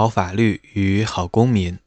[0.00, 1.78] 好法律与好公民。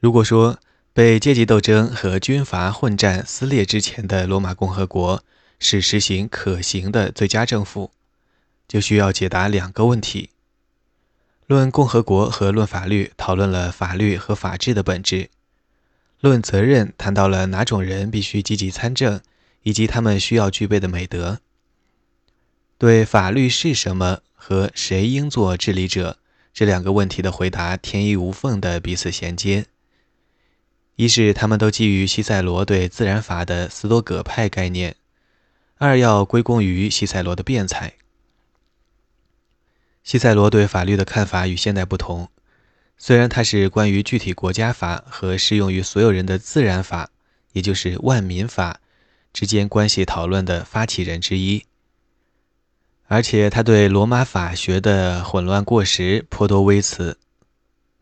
[0.00, 0.58] 如果说
[0.92, 5.24] 被阶级斗争和军阀混战撕裂之前的罗马共和国
[5.58, 7.90] 是实行可行的最佳政府，
[8.68, 10.28] 就需要解答两个问题：
[11.46, 15.30] 论共和国和论法律，讨论了法律和法治的本质；
[16.20, 19.22] 论责任，谈到了哪种人必须积极参政，
[19.62, 21.40] 以及他们需要具备的美德。
[22.82, 26.18] 对法律是什么和谁应做治理者
[26.52, 29.66] 这两个问题的回答，天衣无缝的彼此衔接。
[30.96, 34.94] 一是他们都基于西塞罗对自然法的斯多葛派概念；
[35.76, 37.92] 二要归功于西塞罗的辩才。
[40.02, 42.30] 西塞罗对法律的看法与现代不同，
[42.98, 47.10] 虽然他是关于具体国家法和适用于所有人的自然法，
[47.52, 48.80] 也就是万民法
[49.32, 51.64] 之间关系讨论的发起人之一，
[53.12, 57.18] 而且他对罗马法学的混乱过时颇多微词，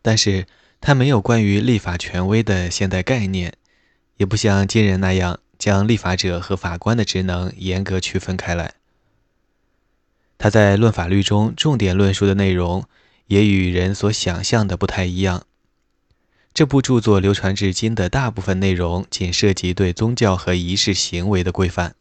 [0.01, 0.47] 但是。
[0.83, 3.53] 他没有关于立法权威的现代概念，
[4.17, 8.73] 也不像今人那样将立法者和法官的职能严格区分开来。
[10.39, 12.87] 他在论法律中重点论述的内容
[13.27, 15.45] 也与人所想象的不太一样。
[16.55, 21.95] 这部著作流传至今的大部分内容仅涉及对宗教和仪式行为的规范。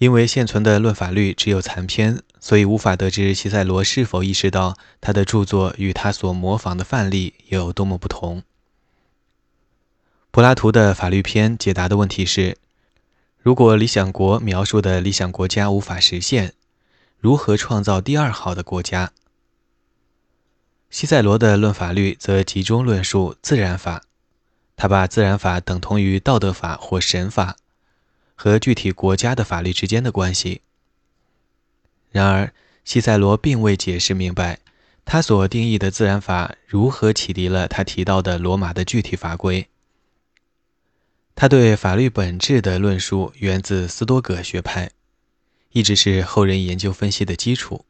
[0.00, 8.42] 因为现存的论法律只有残篇，所以无法得知西塞罗是否意识到他的著作与他所模仿的范例有多么不同。
[10.30, 12.56] 柏拉图的法律篇解答的问题是：
[13.42, 16.54] 如果理想国描述的理想国家无法实现，
[17.18, 19.12] 如何创造第二好的国家？
[20.88, 24.04] 西塞罗的论法律则集中论述自然法，
[24.76, 27.58] 他把自然法等同于道德法或神法。
[28.42, 30.62] 和具体国家的法律之间的关系。
[32.10, 32.54] 然而，
[32.86, 34.60] 西塞罗并未解释明白，
[35.04, 39.68] 他所定义的自然法如何启迪了他提到的罗马的具体法规。
[41.34, 44.90] 他对法律本质的论述源自斯多葛学派，
[45.72, 47.84] 一直是后人研究分析的基础。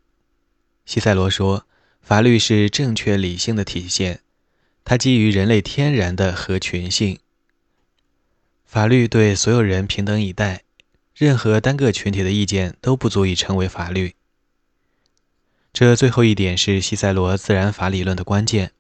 [0.85, 1.65] 西塞罗说，
[2.03, 4.19] 法律是正确理性的体现，
[4.85, 7.21] 它基于人类天然的合群性。
[8.71, 10.63] 法律对所有人平等以待，
[11.17, 14.15] 任何单个群体的意见都不足以成为法律。
[15.73, 18.71] 这最后一点是西塞罗自然法理论的关键。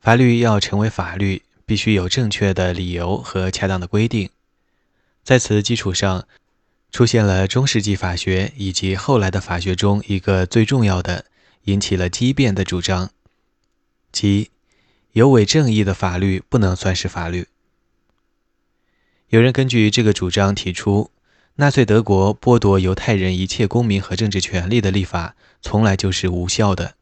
[0.00, 4.30] 法律要成为法律，必须有正确的理由和恰当的规定。
[5.22, 6.26] 在此基础上，
[6.90, 11.26] 出现了中世纪法学以及后来的法学中一个最重要的、
[11.66, 13.12] 引起了激辩的主张，
[14.10, 14.50] 即
[15.12, 17.46] 有违正义的法律不能算是法律。
[19.32, 21.10] 有人根据这个主张提出，
[21.54, 26.96] 纳粹德国剥夺犹太人一切公民和政治权利的立法从来就是无效的，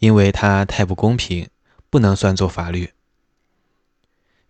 [0.00, 1.46] 因为它太不公平，
[1.88, 2.90] 不能算作法律。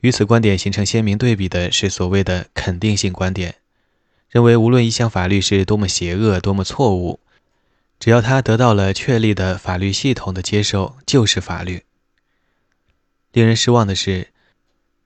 [0.00, 3.56] 与此观点形成鲜明对比的是所谓的肯定性观点，
[4.31, 7.21] 认为无论一项法律是多么邪恶、多么错误，
[8.00, 11.83] 只要它得到了确立的法律系统的接受，就是法律。
[13.33, 14.31] 令人失望的是。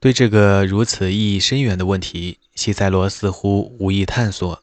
[0.07, 4.63] 对这个如此意义深远的问题，西塞罗似乎无意探索。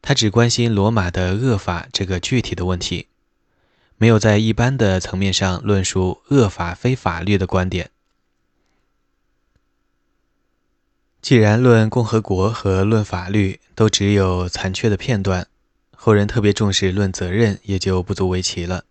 [0.00, 3.08] 他只关心罗马的恶法这个具体的问题，
[3.96, 7.90] 没有在一般的层面上论述恶法非法律的观点。
[11.20, 15.48] 既然论共和国和论法律都只有残缺的片段，
[15.96, 18.84] 后人特别重视论责任也就不足为奇了。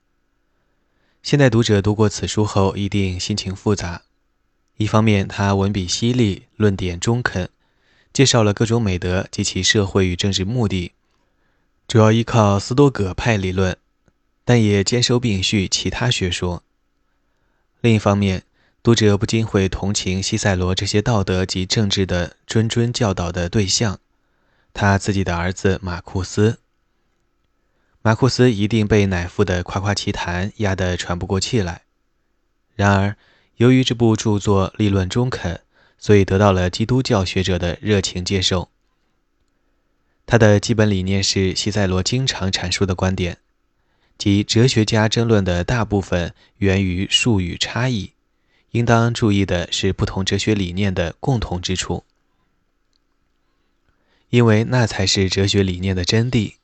[1.21, 4.01] 现代读者读过此书后，一定心情复杂。
[4.77, 7.49] 一方面，他文笔犀利，论点中肯，
[8.11, 10.93] 介绍了各种美德及其社会与政治目的，
[11.87, 13.77] 主要依靠斯多葛派理论，
[14.43, 16.63] 但也兼收并蓄其他学说。
[17.81, 18.43] 另一方面，
[18.81, 23.99] 读者不禁会同情西塞罗这些道德及政治的谆谆教导的对象，
[24.73, 26.59] 他自己的儿子马库斯。
[28.01, 31.83] 马库斯一定被乃父的夸夸其谈压得喘不过气来。
[32.75, 33.15] 然而，
[33.57, 35.61] 由于这部著作立论中肯，
[35.99, 38.69] 所以得到了基督教学者的热情接受。
[40.25, 43.37] 他的基本理念是西塞罗经常阐述的观点，
[44.17, 48.13] 即哲学家争论的大部分源于术语差异，
[48.71, 52.03] 应当注意的是不同哲学理念的共同之处，
[54.29, 56.55] 因为那才是哲学理念的真谛。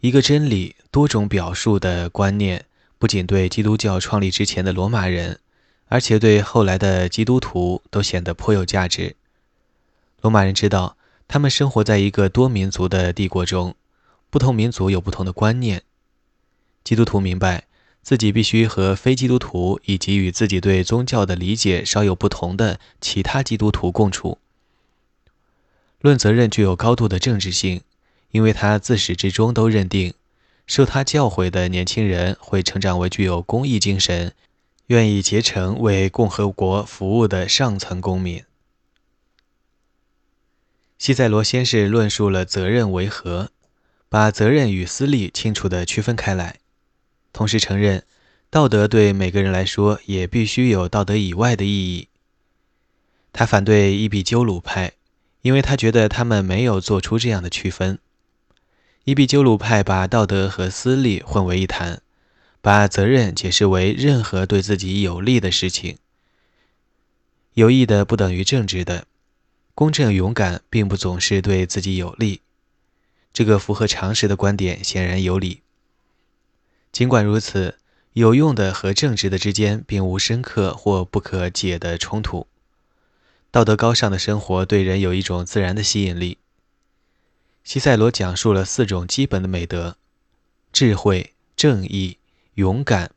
[0.00, 2.64] 一个真理多种表述的观念。
[3.00, 5.40] 不仅对基督教创立之前的罗马人，
[5.88, 9.16] 而且对后来的基督徒都显得颇有价值。
[10.20, 13.74] 罗马人知道，他们生活在一个多民族的帝国中，
[14.28, 15.82] 不同民族有不同的观念。
[16.84, 17.64] 基督徒明白
[18.02, 24.36] 自己必须和非基督徒以及与自己对宗教的理解稍有不同的其他基督徒共处。
[26.02, 27.80] 论责任具有高度的政治性，
[28.30, 30.12] 因为他自始至终都认定，
[30.70, 34.32] 受他教诲的年轻人会成长为具有公益精神、
[34.86, 38.44] 愿意竭诚为共和国服务的上层公民。
[40.96, 43.50] 西塞罗先是论述了责任为何，
[44.08, 46.60] 把责任与私利清楚地区分开来，
[47.32, 48.04] 同时承认
[48.48, 52.06] 道德对每个人来说也必须有道德以外的意义。
[53.32, 54.92] 他反对伊壁鸠鲁派，
[55.42, 57.98] 因为他觉得他们没有做出这样的区分。
[59.04, 62.02] 伊壁鸠鲁派把道德和私利混为一谈，
[62.60, 65.96] 把责任解释为任何对自己有利的事情，
[67.54, 69.06] 有益的不等于正直的。
[69.74, 72.42] 公正勇敢并不总是对自己有利，
[73.32, 75.62] 这个符合常识的观点显然有理。
[76.92, 77.78] 尽管如此，
[78.12, 82.46] 有用的和正直的之间并无深刻或不可解的冲突。
[83.50, 86.36] 道德高尚的生活对人有一种自然的吸引力。
[87.62, 89.96] 西塞罗讲述了四种基本的美德：
[90.72, 92.18] 智慧、正义、
[92.54, 93.12] 勇敢，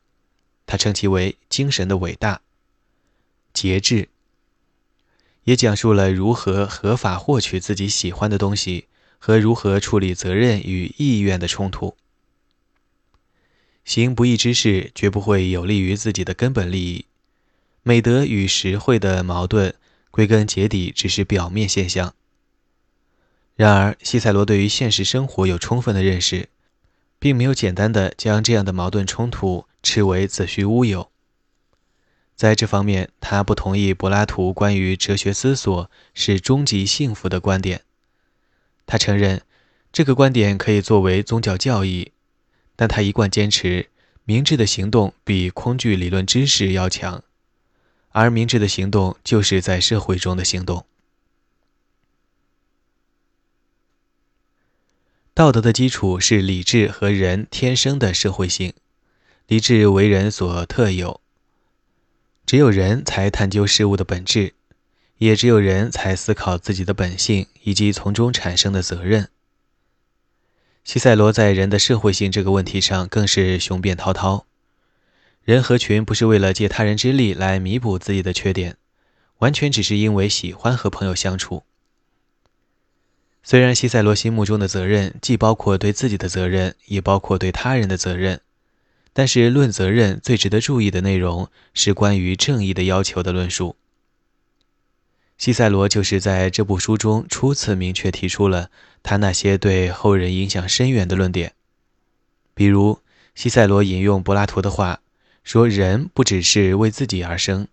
[0.66, 2.40] 他称其为精神的伟大；
[3.52, 4.08] 节制。
[5.44, 8.86] 也讲述了如何合法获取自己喜欢的东西
[9.18, 11.96] 和如何处理责任与意愿的冲突。
[13.84, 17.04] 行不义之事绝不会有利于自己的根本利益。
[17.82, 19.74] 美德与实惠的矛盾，
[20.10, 22.14] 归根结底只是表面现象。
[23.56, 26.48] 然而，西塞罗对于现实生活有充分的认识，
[27.20, 31.08] 并没有简单的将这样的矛盾冲突视为子虚乌有。
[32.34, 37.82] 在这方面，他不同意柏拉图关于哲学思索是终极幸福的观点。
[38.86, 39.42] 他承认
[39.92, 42.10] 这个观点可以作为宗教教义，
[42.74, 43.88] 但他一贯坚持
[44.24, 47.22] 明智的行动比空具理论知识要强，
[48.10, 50.84] 而明智的行动就是在社会中的行动。
[55.34, 58.72] 道德的基础是理智和人天生的社会性，
[59.48, 61.20] 理智为人所特有。
[62.46, 64.54] 只有人才探究事物的本质，
[65.18, 69.28] 也只有人才思考自己的本性以及从中产生的责任。
[70.84, 74.46] 西塞罗在人的社会性这个问题上更是雄辩滔滔。
[75.42, 78.76] 人合群不是为了借他人之力来弥补自己的缺点，
[79.38, 81.64] 完全只是因为喜欢和朋友相处。
[83.46, 88.40] 虽然西塞罗心目中的责任既包括对自己的责任，也包括对他人的责任。
[89.12, 93.76] 但是，论责任最值得注意的内容是关于正义的要求的论述。
[95.36, 98.70] 西塞罗就是在这部书中初次明确提出了
[99.02, 101.52] 他那些对后人影响深远的论点。
[102.54, 103.00] 比如，
[103.34, 105.00] 西塞罗引用柏拉图的话，
[105.42, 107.68] 说人不只是为自己而生，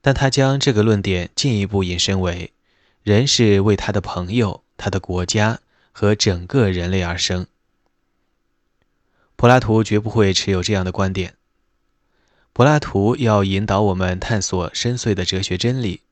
[0.00, 2.51] 但他将这个论点进一步引申为，
[3.02, 5.60] 人是为他的朋友、他的国家
[5.90, 7.46] 和整个人类而生。
[9.34, 11.34] 柏拉图绝不会持有这样的观点。
[12.52, 16.02] 柏拉图要引导我们探索深邃的哲学真理，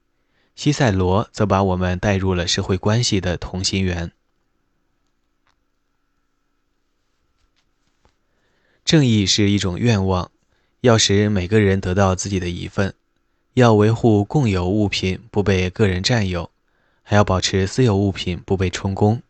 [0.57, 4.11] 西塞罗则把我们带入了社会关系的同心圆。
[8.85, 10.33] 正义是一种愿望，
[10.81, 12.95] 要使每个人得到自己的一份，
[13.55, 16.50] 要维护共有物品不被个人占有，
[17.11, 19.21] 还要保持私有物品不被充公。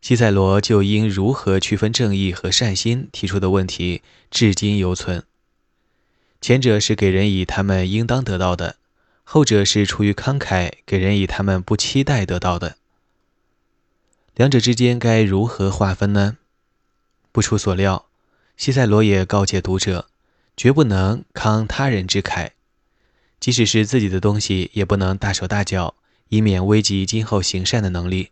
[0.00, 5.24] 西塞罗就应如何区分正义和善心提出的问题，至今犹存。
[6.40, 8.76] 前者是给人以他们应当得到的，
[9.24, 12.78] 后者是出于慷慨给人以他们不期待得到的。
[14.34, 16.38] 两者之间该如何划分呢？
[17.30, 18.06] 不出所料，
[18.56, 20.06] 西塞罗也告诫读者，
[20.56, 22.52] 绝不能慷他人之慨，
[23.38, 25.94] 即使是自己的东西，也不能大手大脚，
[26.28, 28.30] 以免危及今后行善的能力。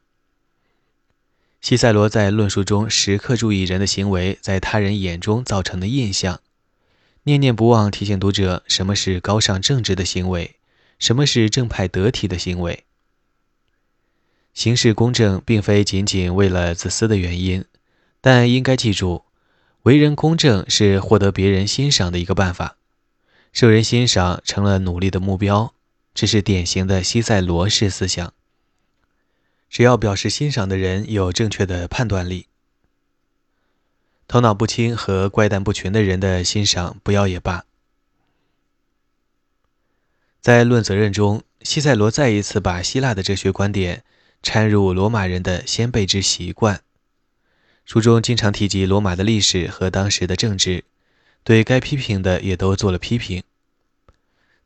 [1.61, 6.41] 西塞罗在论述中时刻注意人的行为在他人眼中造成的印象，
[7.23, 10.57] 念念不忘提醒读者什么是高尚正直的行为，
[10.99, 12.83] 什么是正派得体的行为。
[14.53, 17.65] 行事公正并非仅仅为了自私的原因，
[18.21, 19.23] 但应该记住，
[19.85, 22.77] 为人公正是获得别人欣赏的一个办法，
[23.53, 25.73] 受人欣赏成了努力的目标，
[26.15, 28.33] 这是典型的西塞罗式思想。
[29.69, 32.47] 只要表示欣赏的人有正确的判断力，
[34.29, 37.65] 头脑不清和怪诞不群的人的欣赏不要也罢。
[40.41, 44.05] 在论责任中，西塞罗再一次把希腊的哲学观点
[44.43, 46.83] 掺入罗马人的先辈之习惯。
[47.85, 50.85] 书中经常提及罗马的历史和当时的政治，
[51.43, 53.43] 对该批评的也都做了批评。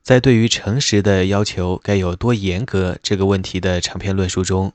[0.07, 4.73] 在对于诚实的要求该有多严格这个问题的长篇论述中，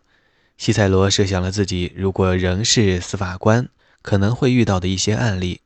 [0.58, 3.70] 西塞罗设想了自己如果仍是司法官
[4.02, 5.62] 可能会遇到的一些案例，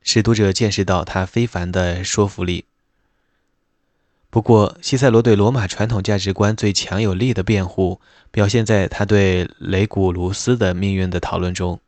[0.00, 2.64] 使读者见识到他非凡的说服力。
[4.30, 8.00] 不过，西塞罗对罗马传统价值观最强有力的辩护，
[8.30, 11.78] 表现在他对雷古卢斯的命运的讨论中。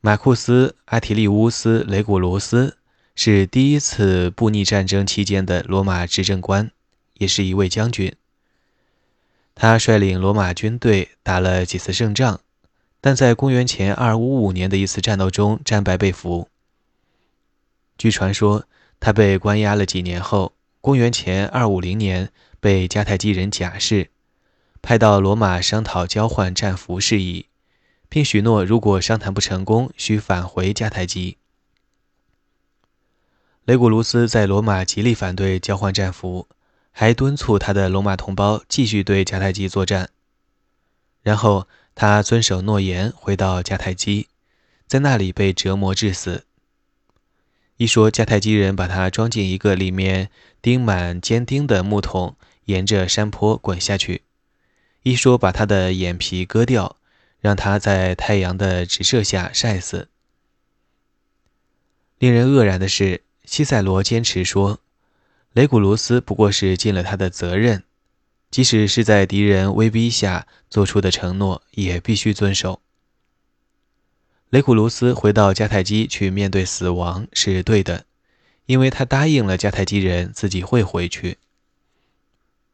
[0.00, 2.78] 马库斯·阿提利乌斯·雷古卢斯。
[3.18, 6.70] 是第一次布匿战争期间的罗马执政官，
[7.14, 8.14] 也是一位将军。
[9.54, 12.40] 他率领罗马军队打了几次胜仗，
[13.00, 16.48] 但在公元前255年的一次战斗中战败被俘。
[17.96, 18.64] 据传说，
[19.00, 22.30] 他被关押了几年后，公元前250年
[22.60, 24.10] 被迦太基人贾氏
[24.82, 27.46] 派到罗马商讨交换战俘事宜，
[28.10, 31.38] 并许诺如果商谈不成功，需返回迦太基。
[33.66, 36.46] 雷古卢斯在罗马极力反对交换战俘，
[36.92, 40.10] 还敦促他的罗马同胞继续对迦太基作战。
[41.24, 44.28] 然后他遵守诺言，回到迦太基，
[44.86, 46.44] 在那里被折磨致死。
[47.76, 50.30] 一说迦太基人把他装进一个里面
[50.62, 54.20] 钉满尖钉的木桶，沿着山坡滚下去；
[55.02, 56.98] 一说把他的眼皮割掉，
[57.40, 60.08] 让他在太阳的直射下晒死。
[62.20, 63.25] 令人愕然的是。
[63.46, 64.80] 西塞罗坚持说，
[65.52, 67.84] 雷古卢斯不过是尽了他的责任，
[68.50, 72.82] 即使是在敌人威逼下做出的承诺，也必须遵守。
[74.50, 78.04] 雷古卢斯回到迦太基去面对死亡是对的，
[78.66, 81.38] 因为他答应了迦太基人自己会回去。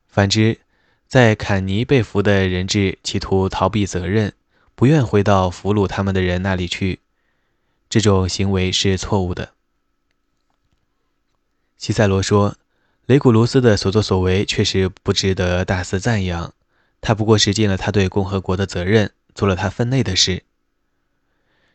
[0.09, 0.59] 反之，
[1.07, 4.33] 在坎尼被俘的人质企图逃避责任，
[4.75, 7.01] 不愿回到俘虏他们的人那里去，
[7.91, 9.53] 这种行为是错误的。
[11.83, 12.55] 西塞罗说
[13.07, 16.55] ：“雷古卢斯的所作所为确实不值得大肆赞扬，
[17.01, 20.45] 他不过是尽了他对共和国的责任，做了他分内的事。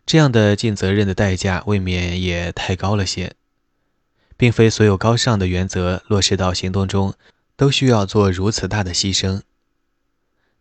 [0.05, 3.33] 这样的尽责任的代价未免也太高了些，
[4.37, 7.13] 并非所有高尚的原则落实到行动中
[7.57, 9.41] 都需要做如此大的牺牲。”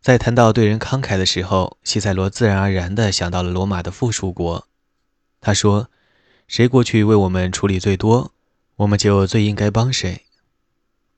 [0.03, 4.67] 在谈到对人慷慨的时候，西塞罗自然而然地想到了罗马的附属国。
[5.41, 5.89] 他说
[6.49, 8.33] ：“谁过去为我们处理最多？”
[8.77, 10.23] 我们就最应该帮谁？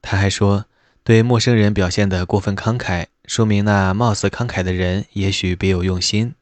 [0.01, 0.65] 他还说，
[1.03, 6.35] 对陌生人表现的过分慷慨，说明那貌似慷慨的人也许别有用心，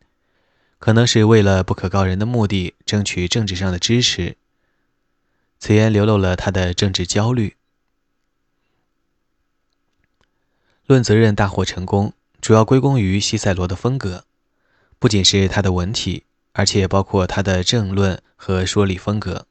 [0.78, 4.38] 可能是为了不可告人的目的，争取政治上的支持。
[5.60, 7.56] 此言流露了他的政治焦虑。
[10.86, 14.26] 论责任大获成功，主要归功于西塞罗的风格，
[15.00, 19.48] 不仅是他的文体，而且包括他的政论和说理风格。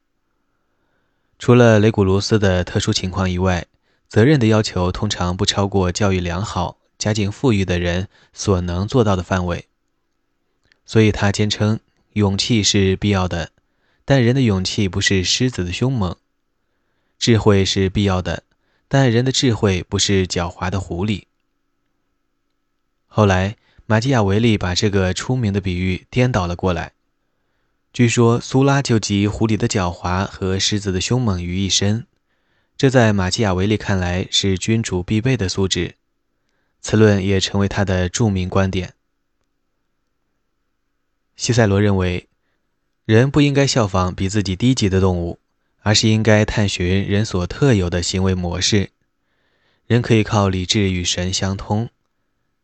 [1.39, 3.67] 除了雷古卢斯的特殊情况以外，
[4.07, 9.65] 责任的要求通常不超过教育良好、家境富裕的人所能做到的范围。
[10.85, 11.79] 所以他坚称，
[12.13, 13.51] 勇气是必要的，
[14.03, 16.15] 但人的勇气不是狮子的凶猛；
[17.19, 18.43] 智慧是必要的，
[18.87, 21.23] 但人的智慧不是狡猾的狐狸。
[23.05, 26.93] 后来，马基雅维利把这个出名的比喻颠倒了过来。
[27.97, 32.05] 据说苏拉就集狐狸的狡猾和狮子的凶猛于一身，
[32.77, 35.95] 这在马基雅维利看来是君主必备的素质。
[36.79, 38.93] 此论也成为他的著名观点。
[41.35, 42.27] 西塞罗认为，
[43.05, 45.39] 人不应该效仿比自己低级的动物，
[45.79, 48.91] 而是应该探寻人所特有的行为模式。
[49.87, 51.89] 人可以靠理智与神相通，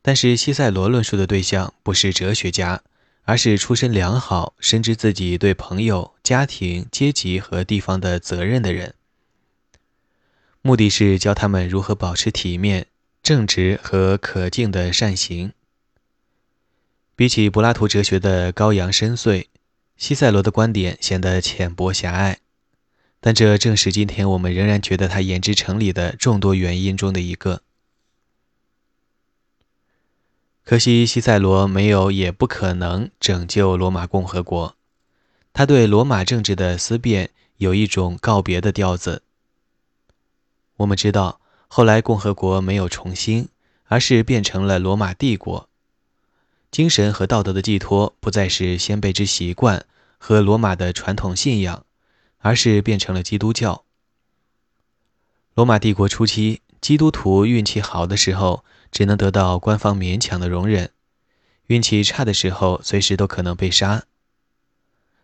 [0.04, 2.84] 但是西塞罗论述的对象不是哲学家。
[3.25, 8.94] 而是出身良好、深知自己对朋友、家庭、阶级和地方的责任的人，
[10.62, 12.88] 目的是教他们如何保持体面、
[13.22, 15.53] 正直和可敬的善行。
[17.15, 19.46] 比起柏拉图哲学的高扬深邃，
[19.98, 22.39] 西塞罗的观点显得浅薄狭隘，
[23.22, 27.62] 但这正是今天我们仍然觉得他言之成理的众多原因中的一个。
[30.65, 34.77] 可惜西塞罗没有，也不可能拯救罗马共和国。
[35.51, 39.24] 他对罗马政治的思辨有一种告别的调子。
[40.77, 43.50] 我们知道，后来共和国没有重兴，
[43.88, 45.67] 而是变成了罗马帝国。
[46.72, 49.86] 精神和道德的寄托不再是先辈之习惯
[50.17, 51.86] 和罗马的传统信仰，
[52.39, 53.84] 而是变成了基督教。
[55.55, 58.63] 罗马帝国初期，基督徒运气好的时候。
[58.93, 60.91] 只能得到官方勉强的容忍，
[61.65, 64.05] 运气差的时候随时都可能被杀。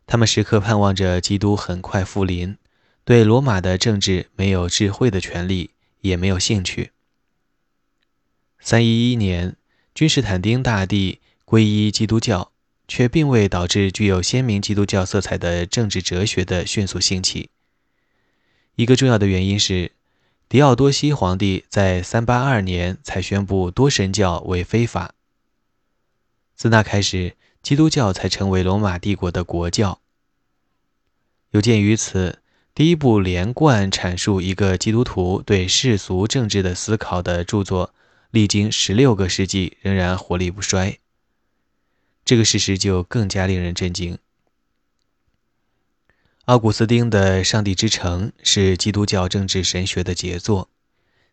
[0.07, 2.57] 他们时刻盼望着基督很快复临，
[3.05, 5.69] 对罗马的政治没有智慧的权利，
[6.01, 6.91] 也没有兴趣。
[8.59, 9.55] 三一一年，
[9.93, 12.51] 君士坦丁大帝皈依基督教，
[12.87, 17.51] 却并未导致具有鲜明基督教色彩的政治哲学的迅速兴起。
[18.75, 19.91] 一个重要的原因是，
[20.49, 25.13] 狄奥多西皇帝在三八二年才宣布多神教为非法。
[26.55, 30.01] 自那开始，基督教才成为罗马帝国的国教。
[31.51, 32.39] 有鉴于此，
[32.73, 37.93] 第一部连贯阐述一个基督徒对世俗政治的思考的著作，
[38.31, 40.97] 历经十六个世纪仍然活力不衰。
[42.25, 44.17] 这个事实就更加令人震惊。
[46.49, 50.71] 奥古斯丁的《上帝之城》是基督教政治神学的杰作，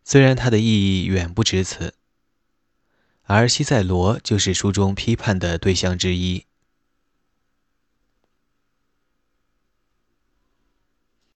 [0.05, 1.95] 虽然它的意义远不止此。
[3.23, 6.45] 而西塞罗就是书中批判的对象之一。